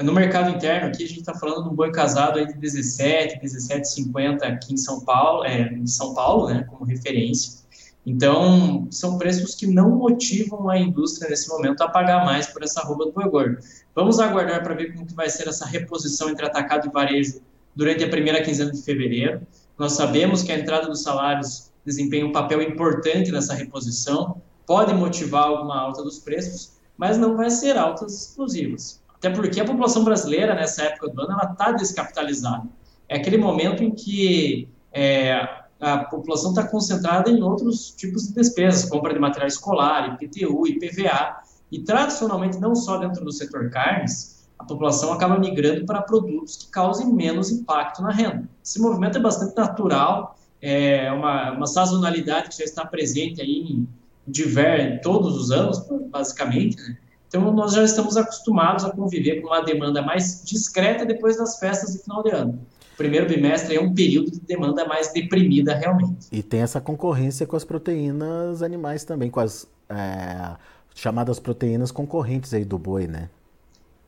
É, 0.00 0.02
no 0.02 0.14
mercado 0.14 0.48
interno, 0.48 0.88
aqui 0.88 1.04
a 1.04 1.06
gente 1.06 1.20
está 1.20 1.34
falando 1.34 1.64
de 1.64 1.68
um 1.68 1.74
boi 1.74 1.92
casado 1.92 2.38
aí 2.38 2.46
de 2.46 2.54
17, 2.54 3.38
17,50 3.38 4.42
aqui 4.44 4.72
em 4.72 4.76
São 4.78 5.04
Paulo, 5.04 5.44
é, 5.44 5.74
em 5.74 5.86
São 5.86 6.14
Paulo, 6.14 6.48
né, 6.48 6.64
como 6.70 6.86
referência. 6.86 7.60
Então, 8.06 8.88
são 8.90 9.18
preços 9.18 9.54
que 9.54 9.66
não 9.66 9.90
motivam 9.90 10.70
a 10.70 10.78
indústria 10.78 11.28
nesse 11.28 11.50
momento 11.50 11.82
a 11.82 11.88
pagar 11.88 12.24
mais 12.24 12.46
por 12.46 12.62
essa 12.62 12.80
roupa 12.80 13.04
do 13.04 13.12
boi 13.12 13.28
gordo. 13.28 13.58
Vamos 13.94 14.18
aguardar 14.18 14.62
para 14.62 14.74
ver 14.74 14.94
como 14.94 15.04
que 15.04 15.14
vai 15.14 15.28
ser 15.28 15.46
essa 15.46 15.66
reposição 15.66 16.30
entre 16.30 16.46
atacado 16.46 16.86
e 16.86 16.90
varejo 16.90 17.42
durante 17.76 18.02
a 18.02 18.08
primeira 18.08 18.42
quinzena 18.42 18.72
de 18.72 18.82
fevereiro. 18.82 19.42
Nós 19.78 19.92
sabemos 19.92 20.42
que 20.42 20.50
a 20.50 20.58
entrada 20.58 20.86
dos 20.86 21.02
salários 21.02 21.70
desempenha 21.84 22.24
um 22.24 22.32
papel 22.32 22.62
importante 22.62 23.30
nessa 23.30 23.52
reposição, 23.52 24.40
pode 24.66 24.94
motivar 24.94 25.44
alguma 25.44 25.78
alta 25.78 26.02
dos 26.02 26.18
preços, 26.18 26.72
mas 26.96 27.18
não 27.18 27.36
vai 27.36 27.50
ser 27.50 27.76
altas 27.76 28.28
explosivas. 28.28 29.00
Até 29.20 29.28
porque 29.28 29.60
a 29.60 29.64
população 29.66 30.02
brasileira, 30.02 30.54
nessa 30.54 30.84
época 30.84 31.10
do 31.10 31.20
ano, 31.20 31.32
ela 31.32 31.52
está 31.52 31.72
descapitalizada. 31.72 32.66
É 33.06 33.16
aquele 33.16 33.36
momento 33.36 33.84
em 33.84 33.90
que 33.90 34.66
é, 34.90 35.46
a 35.78 35.98
população 35.98 36.50
está 36.50 36.66
concentrada 36.66 37.30
em 37.30 37.42
outros 37.42 37.90
tipos 37.90 38.28
de 38.28 38.34
despesas, 38.34 38.88
compra 38.88 39.12
de 39.12 39.20
material 39.20 39.46
escolar, 39.46 40.18
IPTU, 40.20 40.66
IPVA, 40.66 41.36
e 41.70 41.80
tradicionalmente 41.80 42.58
não 42.58 42.74
só 42.74 42.96
dentro 42.96 43.22
do 43.22 43.30
setor 43.30 43.68
carnes, 43.68 44.48
a 44.58 44.64
população 44.64 45.12
acaba 45.12 45.38
migrando 45.38 45.84
para 45.84 46.00
produtos 46.00 46.56
que 46.56 46.70
causem 46.70 47.12
menos 47.12 47.50
impacto 47.50 48.02
na 48.02 48.10
renda. 48.10 48.48
Esse 48.64 48.80
movimento 48.80 49.18
é 49.18 49.20
bastante 49.20 49.54
natural, 49.54 50.38
é 50.62 51.12
uma, 51.12 51.52
uma 51.52 51.66
sazonalidade 51.66 52.48
que 52.48 52.56
já 52.56 52.64
está 52.64 52.86
presente 52.86 53.42
aí 53.42 53.50
em, 53.50 53.88
diver, 54.26 54.94
em 54.94 55.00
todos 55.02 55.36
os 55.36 55.50
anos, 55.50 55.86
basicamente, 56.10 56.76
né? 56.82 56.96
Então, 57.30 57.52
nós 57.52 57.74
já 57.74 57.84
estamos 57.84 58.16
acostumados 58.16 58.84
a 58.84 58.90
conviver 58.90 59.40
com 59.40 59.46
uma 59.46 59.60
demanda 59.60 60.02
mais 60.02 60.42
discreta 60.44 61.06
depois 61.06 61.38
das 61.38 61.60
festas 61.60 61.92
de 61.92 62.00
final 62.00 62.24
de 62.24 62.30
ano. 62.30 62.58
O 62.92 62.96
primeiro 62.96 63.28
bimestre 63.28 63.76
é 63.76 63.80
um 63.80 63.94
período 63.94 64.32
de 64.32 64.40
demanda 64.40 64.84
mais 64.84 65.12
deprimida, 65.12 65.72
realmente. 65.72 66.26
E 66.32 66.42
tem 66.42 66.60
essa 66.60 66.80
concorrência 66.80 67.46
com 67.46 67.54
as 67.54 67.62
proteínas 67.62 68.64
animais 68.64 69.04
também, 69.04 69.30
com 69.30 69.38
as 69.38 69.64
é, 69.88 70.56
chamadas 70.92 71.38
proteínas 71.38 71.92
concorrentes 71.92 72.52
aí 72.52 72.64
do 72.64 72.76
boi, 72.76 73.06
né? 73.06 73.30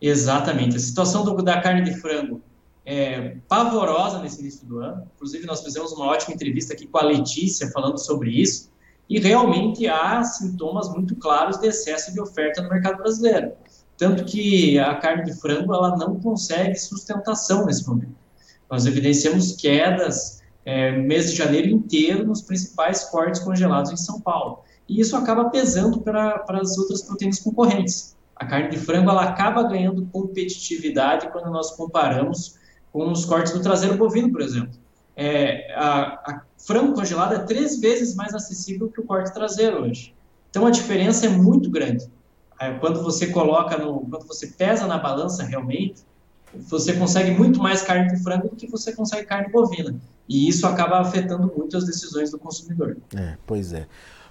Exatamente. 0.01 0.77
A 0.77 0.81
situação 0.81 1.25
do, 1.25 1.41
da 1.43 1.61
carne 1.61 1.83
de 1.83 1.95
frango 2.01 2.41
é 2.85 3.37
pavorosa 3.47 4.19
nesse 4.19 4.41
início 4.41 4.67
do 4.67 4.81
ano. 4.81 5.09
Inclusive, 5.15 5.47
nós 5.47 5.63
fizemos 5.63 5.93
uma 5.93 6.07
ótima 6.07 6.35
entrevista 6.35 6.75
aqui 6.75 6.89
com 6.89 6.99
a 6.99 7.05
Letícia 7.05 7.71
falando 7.71 7.99
sobre 7.99 8.31
isso. 8.33 8.72
E 9.09 9.19
realmente 9.19 9.87
há 9.87 10.23
sintomas 10.23 10.89
muito 10.89 11.15
claros 11.17 11.59
de 11.59 11.69
excesso 11.69 12.13
de 12.13 12.21
oferta 12.21 12.63
no 12.63 12.69
mercado 12.69 12.99
brasileiro. 12.99 13.53
Tanto 13.97 14.25
que 14.25 14.79
a 14.79 14.95
carne 14.97 15.25
de 15.25 15.39
frango 15.41 15.75
ela 15.75 15.97
não 15.97 16.19
consegue 16.19 16.77
sustentação 16.77 17.67
nesse 17.67 17.87
momento. 17.87 18.15
Nós 18.71 18.87
evidenciamos 18.87 19.53
quedas 19.53 20.43
é, 20.65 20.93
mês 20.93 21.31
de 21.31 21.37
janeiro 21.37 21.69
inteiro 21.69 22.27
nos 22.27 22.43
principais 22.43 23.05
cortes 23.05 23.41
congelados 23.41 23.91
em 23.91 23.97
São 23.97 24.21
Paulo. 24.21 24.61
E 24.89 25.01
isso 25.01 25.17
acaba 25.17 25.51
pesando 25.51 26.01
para, 26.01 26.39
para 26.41 26.61
as 26.61 26.77
outras 26.79 27.03
proteínas 27.03 27.39
concorrentes. 27.41 28.17
A 28.35 28.47
carne 28.47 28.71
de 28.71 28.79
frango 28.79 29.11
ela 29.11 29.25
acaba 29.25 29.63
ganhando 29.63 30.07
competitividade 30.07 31.31
quando 31.31 31.51
nós 31.51 31.77
comparamos 31.77 32.57
com 32.93 33.11
os 33.11 33.25
cortes 33.25 33.53
do 33.53 33.61
traseiro 33.61 33.97
bovino, 33.97 34.31
por 34.33 34.41
exemplo. 34.41 34.82
É, 35.25 35.73
a, 35.77 36.21
a 36.27 36.43
frango 36.59 36.95
congelado 36.95 37.35
é 37.35 37.39
três 37.39 37.79
vezes 37.79 38.17
mais 38.17 38.35
acessível 38.35 38.89
que 38.89 39.01
o 39.01 39.05
corte 39.05 39.33
traseiro 39.33 39.83
hoje. 39.83 40.13
Então 40.51 40.67
a 40.67 40.71
diferença 40.71 41.27
é 41.27 41.29
muito 41.29 41.71
grande. 41.71 42.11
É, 42.61 42.73
quando 42.73 43.01
você 43.05 43.29
coloca 43.29 43.79
no, 43.79 44.01
quando 44.01 44.27
você 44.27 44.49
pesa 44.49 44.85
na 44.89 44.99
balança 44.99 45.45
realmente, 45.45 46.03
você 46.69 46.93
consegue 46.95 47.31
muito 47.31 47.63
mais 47.63 47.83
carne 47.83 48.09
de 48.09 48.21
frango 48.21 48.49
do 48.49 48.57
que 48.57 48.67
você 48.67 48.93
consegue 48.93 49.25
carne 49.25 49.49
bovina. 49.49 49.95
E 50.29 50.49
isso 50.49 50.67
acaba 50.67 50.99
afetando 50.99 51.53
muito 51.57 51.77
as 51.77 51.85
decisões 51.85 52.33
do 52.33 52.39
consumidor. 52.39 52.97
É, 53.17 53.37
pois 53.47 53.73
é. 53.73 53.87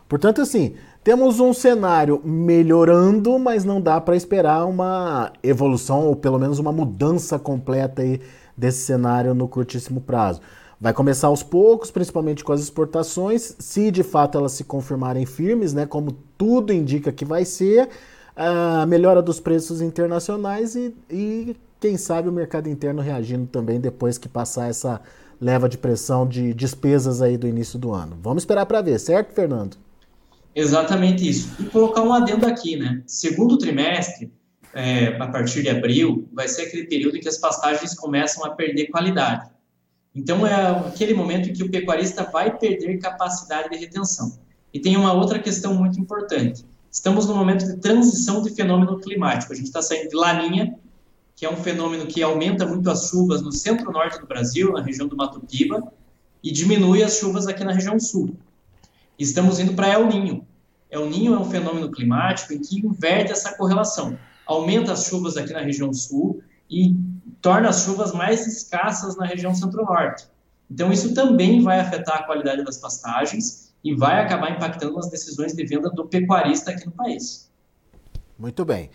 Portanto, 0.10 0.41
assim, 0.41 0.75
temos 1.05 1.39
um 1.39 1.53
cenário 1.53 2.21
melhorando, 2.21 3.39
mas 3.39 3.63
não 3.63 3.79
dá 3.79 4.01
para 4.01 4.13
esperar 4.13 4.65
uma 4.65 5.31
evolução 5.41 6.07
ou 6.07 6.17
pelo 6.17 6.38
menos 6.38 6.60
uma 6.60 6.74
mudança 6.74 7.39
completa 7.39 8.01
aí 8.01 8.19
desse 8.57 8.86
cenário 8.86 9.33
no 9.33 9.48
curtíssimo 9.48 10.01
prazo. 10.01 10.41
Vai 10.81 10.93
começar 10.93 11.27
aos 11.27 11.43
poucos, 11.43 11.91
principalmente 11.91 12.43
com 12.43 12.51
as 12.51 12.59
exportações, 12.59 13.55
se 13.59 13.91
de 13.91 14.01
fato 14.01 14.35
elas 14.35 14.53
se 14.53 14.63
confirmarem 14.63 15.27
firmes, 15.27 15.73
né, 15.73 15.85
como 15.85 16.11
tudo 16.35 16.73
indica 16.73 17.11
que 17.11 17.23
vai 17.23 17.45
ser, 17.45 17.88
a 18.35 18.83
melhora 18.88 19.21
dos 19.21 19.39
preços 19.39 19.79
internacionais 19.79 20.75
e, 20.75 20.91
e 21.07 21.55
quem 21.79 21.97
sabe 21.97 22.29
o 22.29 22.31
mercado 22.31 22.67
interno 22.67 23.00
reagindo 23.00 23.45
também 23.45 23.79
depois 23.79 24.17
que 24.17 24.27
passar 24.27 24.69
essa 24.69 25.00
leva 25.39 25.69
de 25.69 25.77
pressão 25.77 26.27
de 26.27 26.51
despesas 26.51 27.21
aí 27.21 27.38
do 27.38 27.47
início 27.47 27.77
do 27.77 27.91
ano. 27.91 28.17
Vamos 28.19 28.41
esperar 28.41 28.65
para 28.65 28.81
ver, 28.81 29.00
certo, 29.00 29.35
Fernando? 29.35 29.77
Exatamente 30.55 31.29
isso. 31.29 31.51
E 31.59 31.65
colocar 31.65 32.01
um 32.01 32.11
adendo 32.11 32.47
aqui, 32.47 32.75
né? 32.75 33.03
Segundo 33.05 33.55
trimestre, 33.55 34.33
é, 34.73 35.15
a 35.19 35.27
partir 35.27 35.61
de 35.61 35.69
abril, 35.69 36.27
vai 36.33 36.47
ser 36.47 36.63
aquele 36.63 36.85
período 36.85 37.17
em 37.17 37.19
que 37.19 37.29
as 37.29 37.38
pastagens 37.38 37.93
começam 37.93 38.43
a 38.43 38.50
perder 38.50 38.88
qualidade. 38.88 39.47
Então, 40.13 40.46
é 40.46 40.88
aquele 40.88 41.13
momento 41.13 41.50
em 41.50 41.53
que 41.53 41.63
o 41.63 41.72
pecuarista 41.72 42.24
vai 42.24 42.58
perder 42.58 42.98
capacidade 42.98 43.70
de 43.70 43.77
retenção. 43.77 44.38
E 44.74 44.80
tem 44.80 44.98
uma 44.98 45.13
outra 45.13 45.39
questão 45.39 45.74
muito 45.74 46.00
importante. 46.00 46.65
Estamos 46.91 47.25
no 47.25 47.36
momento 47.36 47.65
de 47.65 47.77
transição 47.77 48.41
de 48.41 48.50
fenômeno 48.51 49.00
climático. 49.00 49.53
A 49.53 49.56
gente 49.56 49.68
está 49.68 49.82
saindo 49.82 50.10
de 50.10 50.15
laninha 50.15 50.77
que 51.41 51.46
é 51.48 51.51
um 51.51 51.58
fenômeno 51.58 52.06
que 52.06 52.22
aumenta 52.22 52.68
muito 52.68 52.88
as 52.88 53.10
chuvas 53.10 53.41
no 53.41 53.51
centro-norte 53.51 54.20
do 54.20 54.27
Brasil, 54.27 54.74
na 54.74 54.82
região 54.84 55.08
do 55.08 55.18
Mato 55.18 55.39
Piba, 55.39 55.91
e 56.44 56.51
diminui 56.51 57.01
as 57.01 57.18
chuvas 57.18 57.48
aqui 57.48 57.63
na 57.63 57.72
região 57.72 58.00
sul. 58.00 58.36
Estamos 59.18 59.60
indo 59.60 59.74
para 59.74 59.89
El 59.89 60.06
Ninho. 60.06 60.46
El 60.88 61.10
Ninho 61.10 61.34
é 61.34 61.39
um 61.39 61.50
fenômeno 61.50 61.89
climático 61.89 62.53
em 62.53 62.60
que 62.60 62.86
inverte 62.86 63.32
essa 63.32 63.58
correlação. 63.58 64.20
Aumenta 64.46 64.91
as 64.91 65.06
chuvas 65.06 65.36
aqui 65.36 65.51
na 65.51 65.62
região 65.62 65.91
sul 65.91 66.44
e 66.70 66.96
torna 67.41 67.69
as 67.69 67.83
chuvas 67.83 68.13
mais 68.13 68.45
escassas 68.45 69.17
na 69.17 69.25
região 69.25 69.53
centro-norte. 69.53 70.27
Então, 70.69 70.91
isso 70.91 71.13
também 71.13 71.62
vai 71.62 71.79
afetar 71.79 72.17
a 72.17 72.24
qualidade 72.24 72.63
das 72.63 72.77
pastagens 72.77 73.74
e 73.83 73.95
vai 73.95 74.24
acabar 74.24 74.51
impactando 74.51 74.98
as 75.00 75.10
decisões 75.10 75.53
de 75.53 75.65
venda 75.65 75.89
do 75.89 76.07
pecuarista 76.07 76.71
aqui 76.71 76.86
no 76.86 76.91
país. 76.91 77.50
Muito 78.38 78.63
bem. 78.63 78.89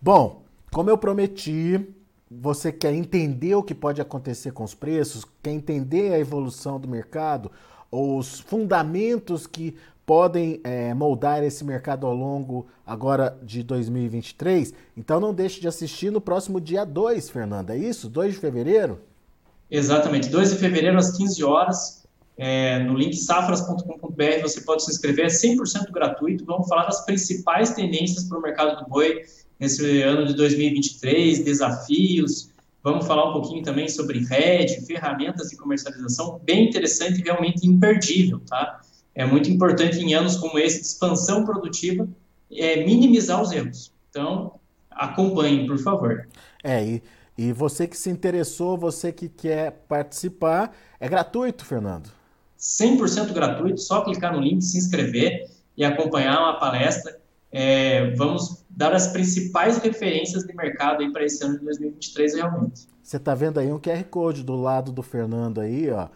Bom, 0.00 0.42
como 0.70 0.90
eu 0.90 0.98
prometi, 0.98 1.84
você 2.30 2.70
quer 2.70 2.92
entender 2.92 3.54
o 3.54 3.62
que 3.62 3.74
pode 3.74 4.00
acontecer 4.00 4.52
com 4.52 4.64
os 4.64 4.74
preços, 4.74 5.24
quer 5.42 5.52
entender 5.52 6.12
a 6.12 6.18
evolução 6.18 6.78
do 6.78 6.86
mercado, 6.86 7.50
os 7.90 8.40
fundamentos 8.40 9.46
que 9.46 9.76
podem 10.06 10.60
é, 10.62 10.94
moldar 10.94 11.42
esse 11.42 11.64
mercado 11.64 12.06
ao 12.06 12.14
longo 12.14 12.68
agora 12.86 13.36
de 13.42 13.64
2023. 13.64 14.72
Então 14.96 15.18
não 15.18 15.34
deixe 15.34 15.60
de 15.60 15.66
assistir 15.66 16.10
no 16.12 16.20
próximo 16.20 16.60
dia 16.60 16.84
2, 16.86 17.28
Fernanda, 17.28 17.74
é 17.74 17.78
isso? 17.78 18.08
2 18.08 18.34
de 18.34 18.40
fevereiro? 18.40 19.00
Exatamente, 19.68 20.28
2 20.28 20.52
de 20.52 20.56
fevereiro 20.58 20.96
às 20.96 21.16
15 21.16 21.42
horas, 21.42 22.06
é, 22.36 22.78
no 22.80 22.94
link 22.94 23.16
safras.com.br 23.16 24.42
você 24.42 24.60
pode 24.60 24.84
se 24.84 24.92
inscrever, 24.92 25.24
é 25.24 25.28
100% 25.28 25.90
gratuito. 25.90 26.44
Vamos 26.44 26.68
falar 26.68 26.84
das 26.84 27.04
principais 27.04 27.70
tendências 27.70 28.24
para 28.24 28.38
o 28.38 28.42
mercado 28.42 28.84
do 28.84 28.88
boi 28.88 29.22
nesse 29.58 30.02
ano 30.02 30.26
de 30.26 30.34
2023, 30.34 31.42
desafios. 31.42 32.50
Vamos 32.84 33.06
falar 33.06 33.30
um 33.30 33.32
pouquinho 33.32 33.64
também 33.64 33.88
sobre 33.88 34.20
rede, 34.20 34.86
ferramentas 34.86 35.48
de 35.48 35.56
comercialização, 35.56 36.40
bem 36.44 36.68
interessante 36.68 37.20
e 37.20 37.24
realmente 37.24 37.66
imperdível, 37.66 38.40
tá? 38.46 38.80
É 39.16 39.24
muito 39.24 39.50
importante 39.50 39.98
em 39.98 40.12
anos 40.12 40.36
como 40.36 40.58
esse 40.58 40.80
de 40.80 40.86
expansão 40.88 41.42
produtiva, 41.42 42.06
é, 42.52 42.84
minimizar 42.84 43.40
os 43.40 43.50
erros. 43.50 43.90
Então, 44.10 44.52
acompanhe, 44.90 45.66
por 45.66 45.78
favor. 45.78 46.28
É, 46.62 46.84
e, 46.84 47.02
e 47.38 47.50
você 47.50 47.86
que 47.86 47.96
se 47.96 48.10
interessou, 48.10 48.76
você 48.76 49.10
que 49.10 49.30
quer 49.30 49.70
participar, 49.88 50.76
é 51.00 51.08
gratuito, 51.08 51.64
Fernando? 51.64 52.10
100% 52.58 53.32
gratuito, 53.32 53.80
só 53.80 54.02
clicar 54.02 54.34
no 54.34 54.40
link, 54.40 54.62
se 54.62 54.76
inscrever 54.76 55.48
e 55.74 55.82
acompanhar 55.82 56.38
uma 56.38 56.60
palestra. 56.60 57.18
É, 57.50 58.10
vamos 58.16 58.64
dar 58.68 58.92
as 58.92 59.06
principais 59.06 59.78
referências 59.78 60.44
de 60.44 60.54
mercado 60.54 61.02
aí 61.02 61.10
para 61.10 61.24
esse 61.24 61.42
ano 61.42 61.58
de 61.58 61.64
2023 61.64 62.34
realmente. 62.34 62.86
Você 63.02 63.16
está 63.16 63.34
vendo 63.34 63.58
aí 63.58 63.72
um 63.72 63.78
QR 63.78 64.04
Code 64.04 64.42
do 64.42 64.56
lado 64.56 64.92
do 64.92 65.02
Fernando 65.02 65.60
aí, 65.60 65.90
ó. 65.90 66.08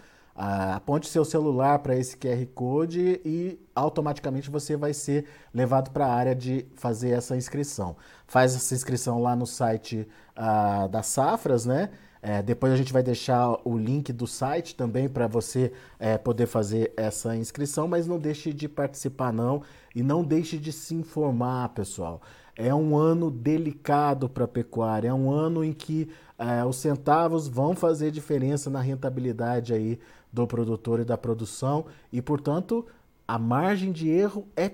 Aponte 0.42 1.06
seu 1.06 1.24
celular 1.24 1.80
para 1.80 1.94
esse 1.94 2.16
QR 2.16 2.46
Code 2.54 3.20
e 3.24 3.58
automaticamente 3.74 4.48
você 4.48 4.76
vai 4.76 4.94
ser 4.94 5.26
levado 5.52 5.90
para 5.90 6.06
a 6.06 6.14
área 6.14 6.34
de 6.34 6.66
fazer 6.76 7.10
essa 7.10 7.36
inscrição. 7.36 7.96
Faz 8.26 8.54
essa 8.54 8.74
inscrição 8.74 9.20
lá 9.20 9.36
no 9.36 9.46
site 9.46 10.08
uh, 10.36 10.88
das 10.88 11.06
Safras, 11.06 11.66
né? 11.66 11.90
É, 12.22 12.42
depois 12.42 12.72
a 12.72 12.76
gente 12.76 12.92
vai 12.92 13.02
deixar 13.02 13.56
o 13.64 13.78
link 13.78 14.12
do 14.12 14.26
site 14.26 14.74
também 14.74 15.08
para 15.08 15.26
você 15.26 15.72
é, 15.98 16.18
poder 16.18 16.46
fazer 16.46 16.92
essa 16.96 17.34
inscrição, 17.34 17.88
mas 17.88 18.06
não 18.06 18.18
deixe 18.18 18.52
de 18.52 18.68
participar 18.68 19.32
não 19.32 19.62
e 19.94 20.02
não 20.02 20.22
deixe 20.22 20.58
de 20.58 20.70
se 20.70 20.94
informar, 20.94 21.70
pessoal. 21.70 22.20
É 22.54 22.74
um 22.74 22.94
ano 22.94 23.30
delicado 23.30 24.28
para 24.28 24.44
a 24.44 24.48
pecuária, 24.48 25.08
é 25.08 25.14
um 25.14 25.30
ano 25.30 25.64
em 25.64 25.72
que 25.72 26.10
é, 26.40 26.64
os 26.64 26.76
centavos 26.76 27.46
vão 27.46 27.76
fazer 27.76 28.10
diferença 28.10 28.70
na 28.70 28.80
rentabilidade 28.80 29.74
aí 29.74 29.98
do 30.32 30.46
produtor 30.46 31.00
e 31.00 31.04
da 31.04 31.18
produção 31.18 31.84
e, 32.10 32.22
portanto, 32.22 32.86
a 33.28 33.38
margem 33.38 33.92
de 33.92 34.08
erro 34.08 34.46
é 34.56 34.72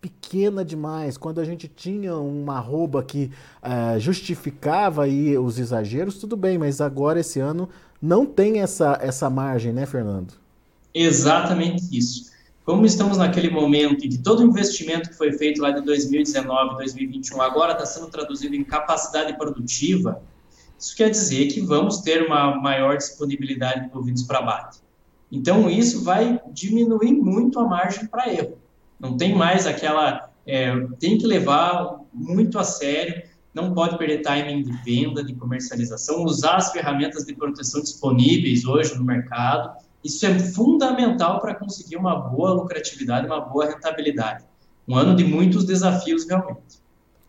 pequena 0.00 0.64
demais. 0.64 1.16
Quando 1.16 1.40
a 1.40 1.44
gente 1.44 1.66
tinha 1.66 2.14
uma 2.16 2.58
arroba 2.58 3.02
que 3.02 3.30
é, 3.62 3.98
justificava 3.98 5.04
aí 5.04 5.38
os 5.38 5.58
exageros, 5.58 6.18
tudo 6.18 6.36
bem, 6.36 6.58
mas 6.58 6.80
agora 6.80 7.20
esse 7.20 7.40
ano 7.40 7.68
não 8.00 8.26
tem 8.26 8.60
essa, 8.60 8.98
essa 9.00 9.30
margem, 9.30 9.72
né, 9.72 9.86
Fernando? 9.86 10.34
Exatamente 10.94 11.96
isso 11.96 12.36
como 12.66 12.84
estamos 12.84 13.16
naquele 13.16 13.48
momento 13.48 14.04
em 14.04 14.08
que 14.08 14.18
todo 14.18 14.40
o 14.40 14.42
investimento 14.42 15.08
que 15.08 15.14
foi 15.14 15.32
feito 15.32 15.62
lá 15.62 15.70
de 15.70 15.82
2019, 15.82 16.74
2021, 16.78 17.40
agora 17.40 17.74
está 17.74 17.86
sendo 17.86 18.08
traduzido 18.08 18.56
em 18.56 18.64
capacidade 18.64 19.38
produtiva, 19.38 20.20
isso 20.78 20.96
quer 20.96 21.10
dizer 21.10 21.46
que 21.46 21.60
vamos 21.60 21.98
ter 21.98 22.26
uma 22.26 22.56
maior 22.56 22.96
disponibilidade 22.96 23.84
de 23.84 23.90
bovinos 23.90 24.22
para 24.22 24.38
abate. 24.38 24.78
Então, 25.30 25.68
isso 25.68 26.04
vai 26.04 26.40
diminuir 26.52 27.12
muito 27.12 27.58
a 27.58 27.66
margem 27.66 28.06
para 28.06 28.32
erro. 28.32 28.58
Não 28.98 29.16
tem 29.16 29.34
mais 29.34 29.66
aquela. 29.66 30.30
É, 30.46 30.72
tem 31.00 31.18
que 31.18 31.26
levar 31.26 32.00
muito 32.12 32.58
a 32.58 32.64
sério, 32.64 33.22
não 33.52 33.74
pode 33.74 33.98
perder 33.98 34.22
timing 34.22 34.62
de 34.62 34.72
venda, 34.84 35.24
de 35.24 35.34
comercialização, 35.34 36.24
usar 36.24 36.56
as 36.56 36.70
ferramentas 36.70 37.24
de 37.24 37.34
proteção 37.34 37.80
disponíveis 37.80 38.64
hoje 38.64 38.94
no 38.96 39.04
mercado 39.04 39.76
isso 40.06 40.24
é 40.24 40.38
fundamental 40.38 41.40
para 41.40 41.52
conseguir 41.52 41.96
uma 41.96 42.16
boa 42.16 42.52
lucratividade, 42.52 43.26
uma 43.26 43.40
boa 43.40 43.66
rentabilidade. 43.66 44.44
Um 44.86 44.94
ano 44.94 45.16
de 45.16 45.24
muitos 45.24 45.64
desafios, 45.64 46.24
realmente. 46.28 46.80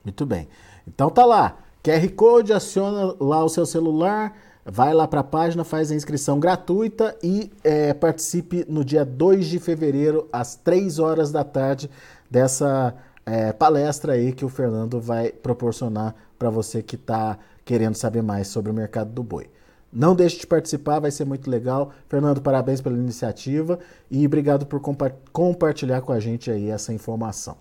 Muito 0.03 0.25
bem. 0.27 0.47
Então 0.87 1.09
tá 1.09 1.25
lá. 1.25 1.57
QR 1.87 2.09
Code, 2.09 2.51
aciona 2.51 3.15
lá 3.17 3.41
o 3.45 3.47
seu 3.47 3.65
celular, 3.65 4.37
vai 4.65 4.93
lá 4.93 5.07
para 5.07 5.21
a 5.21 5.23
página, 5.23 5.63
faz 5.63 5.89
a 5.89 5.95
inscrição 5.95 6.37
gratuita 6.37 7.17
e 7.23 7.49
é, 7.63 7.93
participe 7.93 8.65
no 8.67 8.83
dia 8.83 9.05
2 9.05 9.45
de 9.45 9.57
fevereiro, 9.57 10.27
às 10.29 10.53
3 10.53 10.99
horas 10.99 11.31
da 11.31 11.45
tarde, 11.45 11.89
dessa 12.29 12.93
é, 13.25 13.53
palestra 13.53 14.13
aí 14.13 14.33
que 14.33 14.43
o 14.43 14.49
Fernando 14.49 14.99
vai 14.99 15.31
proporcionar 15.31 16.13
para 16.37 16.49
você 16.49 16.83
que 16.83 16.95
está 16.95 17.39
querendo 17.63 17.95
saber 17.95 18.21
mais 18.21 18.49
sobre 18.49 18.69
o 18.69 18.73
mercado 18.73 19.11
do 19.11 19.23
boi. 19.23 19.49
Não 19.91 20.13
deixe 20.13 20.39
de 20.39 20.45
participar, 20.45 20.99
vai 20.99 21.09
ser 21.09 21.23
muito 21.23 21.49
legal. 21.49 21.93
Fernando, 22.09 22.41
parabéns 22.41 22.81
pela 22.81 22.97
iniciativa 22.97 23.79
e 24.11 24.25
obrigado 24.25 24.65
por 24.65 24.81
compa 24.81 25.15
compartilhar 25.31 26.01
com 26.01 26.11
a 26.11 26.19
gente 26.19 26.51
aí 26.51 26.69
essa 26.69 26.91
informação. 26.91 27.55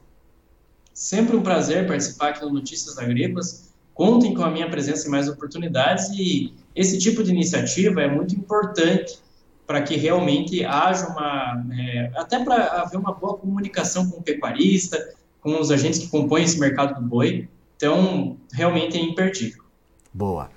Sempre 0.93 1.37
um 1.37 1.43
prazer 1.43 1.87
participar 1.87 2.31
aqui 2.31 2.45
no 2.45 2.53
Notícias 2.53 2.99
Agrícolas. 2.99 3.66
Contem 3.97 4.35
com 4.35 4.45
a 4.45 4.51
minha 4.51 4.69
presença 4.69 5.09
em 5.09 5.11
mais 5.11 5.27
oportunidades 5.27 6.11
e 6.11 6.53
esse 6.75 6.99
tipo 6.99 7.25
de 7.25 7.31
iniciativa 7.31 8.03
é 8.03 8.09
muito 8.09 8.35
importante 8.35 9.19
para 9.67 9.81
que 9.81 9.97
realmente 9.97 10.63
haja 10.67 11.07
uma, 11.07 11.65
é, 11.73 12.11
até 12.15 12.45
para 12.45 12.83
haver 12.83 12.99
uma 12.99 13.13
boa 13.13 13.39
comunicação 13.39 14.11
com 14.11 14.19
o 14.19 14.23
pecuarista, 14.23 15.15
com 15.41 15.59
os 15.59 15.71
agentes 15.71 15.99
que 15.99 16.09
compõem 16.09 16.45
esse 16.45 16.61
mercado 16.61 17.01
do 17.01 17.01
boi. 17.01 17.49
Então, 17.75 18.37
realmente 18.53 18.99
é 18.99 19.01
imperdível. 19.01 19.65
Boa. 20.13 20.51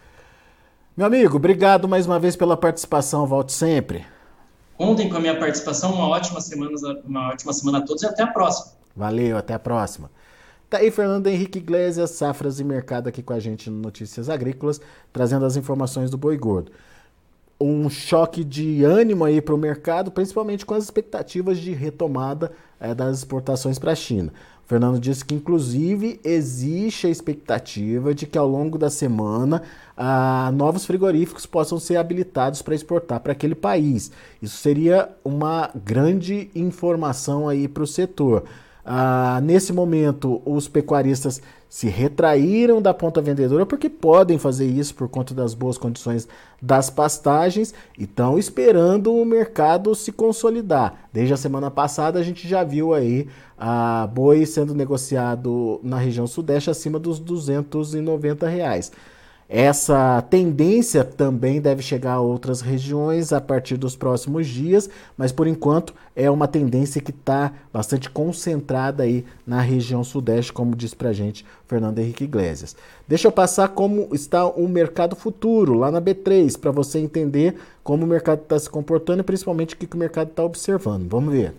Meu 0.98 1.08
amigo, 1.08 1.38
obrigado 1.38 1.88
mais 1.88 2.06
uma 2.06 2.20
vez 2.20 2.36
pela 2.36 2.58
participação. 2.58 3.26
Volte 3.26 3.54
sempre. 3.54 4.06
Contem 4.78 5.08
com 5.08 5.16
a 5.16 5.20
minha 5.22 5.40
participação. 5.40 5.94
Uma 5.94 6.10
ótima 6.10 6.42
semana, 6.42 6.76
uma 7.06 7.30
ótima 7.30 7.54
semana 7.54 7.78
a 7.78 7.82
todos 7.84 8.04
e 8.04 8.06
até 8.06 8.24
a 8.24 8.28
próxima. 8.28 8.74
Valeu, 8.94 9.38
até 9.38 9.54
a 9.54 9.60
próxima. 9.60 10.12
Tá 10.70 10.78
aí 10.78 10.92
Fernando 10.92 11.26
Henrique 11.26 11.58
Iglesias, 11.58 12.12
Safras 12.12 12.60
e 12.60 12.64
Mercado 12.64 13.10
aqui 13.10 13.24
com 13.24 13.34
a 13.34 13.40
gente 13.40 13.72
no 13.72 13.82
Notícias 13.82 14.30
Agrícolas, 14.30 14.80
trazendo 15.12 15.44
as 15.44 15.56
informações 15.56 16.12
do 16.12 16.18
boi 16.18 16.38
gordo. 16.38 16.72
Um 17.60 17.90
choque 17.90 18.44
de 18.44 18.84
ânimo 18.84 19.26
aí 19.26 19.42
para 19.42 19.56
o 19.56 19.58
mercado, 19.58 20.12
principalmente 20.12 20.68
com 20.68 20.76
as 20.76 20.84
expectativas 20.84 21.58
de 21.58 21.72
retomada 21.72 22.52
é, 22.80 22.94
das 22.94 23.18
exportações 23.18 23.80
para 23.80 23.94
a 23.94 23.96
China. 23.96 24.32
O 24.64 24.70
Fernando 24.70 25.00
disse 25.00 25.26
que, 25.26 25.34
inclusive, 25.34 26.20
existe 26.24 27.08
a 27.08 27.10
expectativa 27.10 28.14
de 28.14 28.28
que 28.28 28.38
ao 28.38 28.48
longo 28.48 28.78
da 28.78 28.92
semana 28.92 29.64
ah, 29.98 30.52
novos 30.54 30.86
frigoríficos 30.86 31.48
possam 31.48 31.80
ser 31.80 31.98
habilitados 31.98 32.62
para 32.62 32.76
exportar 32.76 33.20
para 33.22 33.32
aquele 33.32 33.56
país. 33.56 34.12
Isso 34.40 34.58
seria 34.58 35.10
uma 35.26 35.72
grande 35.84 36.52
informação 36.54 37.50
aí 37.50 37.68
para 37.68 37.82
o 37.82 37.88
setor. 37.88 38.44
Ah, 38.92 39.40
nesse 39.44 39.72
momento, 39.72 40.42
os 40.44 40.68
pecuaristas 40.68 41.40
se 41.70 41.88
retraíram 41.88 42.82
da 42.82 42.92
ponta 42.92 43.22
vendedora 43.22 43.64
porque 43.64 43.88
podem 43.88 44.40
fazer 44.40 44.66
isso 44.66 44.96
por 44.96 45.08
conta 45.08 45.32
das 45.32 45.54
boas 45.54 45.78
condições 45.78 46.28
das 46.60 46.90
pastagens 46.90 47.72
e 47.96 48.06
estão 48.06 48.40
esperando 48.40 49.14
o 49.14 49.24
mercado 49.24 49.94
se 49.94 50.12
consolidar. 50.12 51.08
Desde 51.14 51.36
a 51.36 51.38
semana 51.38 51.70
passada 51.70 52.18
a 52.18 52.24
gente 52.24 52.48
já 52.48 52.64
viu 52.64 52.92
aí 52.92 53.28
a 53.56 54.10
boi 54.12 54.44
sendo 54.48 54.74
negociado 54.74 55.80
na 55.84 56.00
região 56.00 56.26
sudeste 56.26 56.72
acima 56.72 56.98
dos 56.98 57.20
290 57.20 58.48
reais. 58.48 58.92
Essa 59.52 60.22
tendência 60.30 61.04
também 61.04 61.60
deve 61.60 61.82
chegar 61.82 62.14
a 62.14 62.22
outras 62.22 62.62
regiões 62.62 63.34
a 63.34 63.42
partir 63.42 63.78
dos 63.78 63.96
próximos 63.96 64.46
dias, 64.46 64.88
mas 65.18 65.32
por 65.32 65.48
enquanto 65.48 65.92
é 66.16 66.30
uma 66.30 66.48
tendência 66.48 67.02
que 67.02 67.10
está 67.10 67.52
bastante 67.74 68.12
concentrada 68.12 69.02
aí 69.02 69.26
na 69.48 69.60
região 69.60 70.04
sudeste, 70.04 70.54
como 70.54 70.76
disse 70.76 70.96
para 70.96 71.12
gente 71.14 71.44
Fernando 71.68 71.98
Henrique 71.98 72.26
Iglesias. 72.26 72.76
Deixa 73.08 73.28
eu 73.28 73.32
passar 73.32 73.70
como 73.70 74.10
está 74.14 74.46
o 74.46 74.70
mercado 74.70 75.16
futuro 75.16 75.74
lá 75.74 75.90
na 75.90 76.00
B3 76.00 76.56
para 76.60 76.70
você 76.70 77.00
entender 77.00 77.56
como 77.84 78.06
o 78.06 78.08
mercado 78.08 78.44
está 78.44 78.60
se 78.60 78.70
comportando 78.70 79.22
e 79.22 79.24
principalmente 79.24 79.74
o 79.74 79.78
que, 79.80 79.88
que 79.88 79.96
o 79.96 80.00
mercado 80.00 80.30
está 80.30 80.44
observando. 80.44 81.10
Vamos 81.10 81.34
ver. 81.34 81.56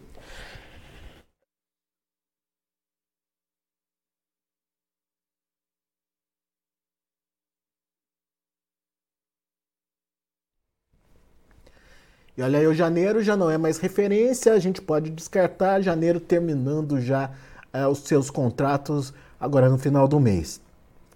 E 12.41 12.43
olha 12.43 12.59
aí, 12.59 12.67
o 12.67 12.73
janeiro 12.73 13.23
já 13.23 13.37
não 13.37 13.51
é 13.51 13.59
mais 13.59 13.77
referência, 13.77 14.55
a 14.55 14.59
gente 14.59 14.81
pode 14.81 15.11
descartar 15.11 15.83
janeiro 15.83 16.19
terminando 16.19 16.99
já 16.99 17.31
é, 17.71 17.87
os 17.87 17.99
seus 17.99 18.31
contratos 18.31 19.13
agora 19.39 19.69
no 19.69 19.77
final 19.77 20.09
do 20.09 20.19
mês. 20.19 20.59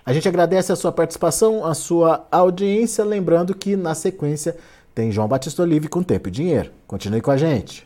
A 0.05 0.13
gente 0.13 0.29
agradece 0.29 0.71
a 0.71 0.77
sua 0.77 0.93
participação, 0.93 1.65
a 1.65 1.73
sua 1.73 2.25
audiência, 2.31 3.03
lembrando 3.03 3.53
que 3.53 3.75
na 3.75 3.93
sequência 3.93 4.55
tem 4.95 5.11
João 5.11 5.27
Batista 5.27 5.61
Olive 5.61 5.89
com 5.89 6.01
Tempo 6.01 6.29
e 6.29 6.31
Dinheiro. 6.31 6.71
Continue 6.87 7.19
com 7.19 7.31
a 7.31 7.35
gente. 7.35 7.85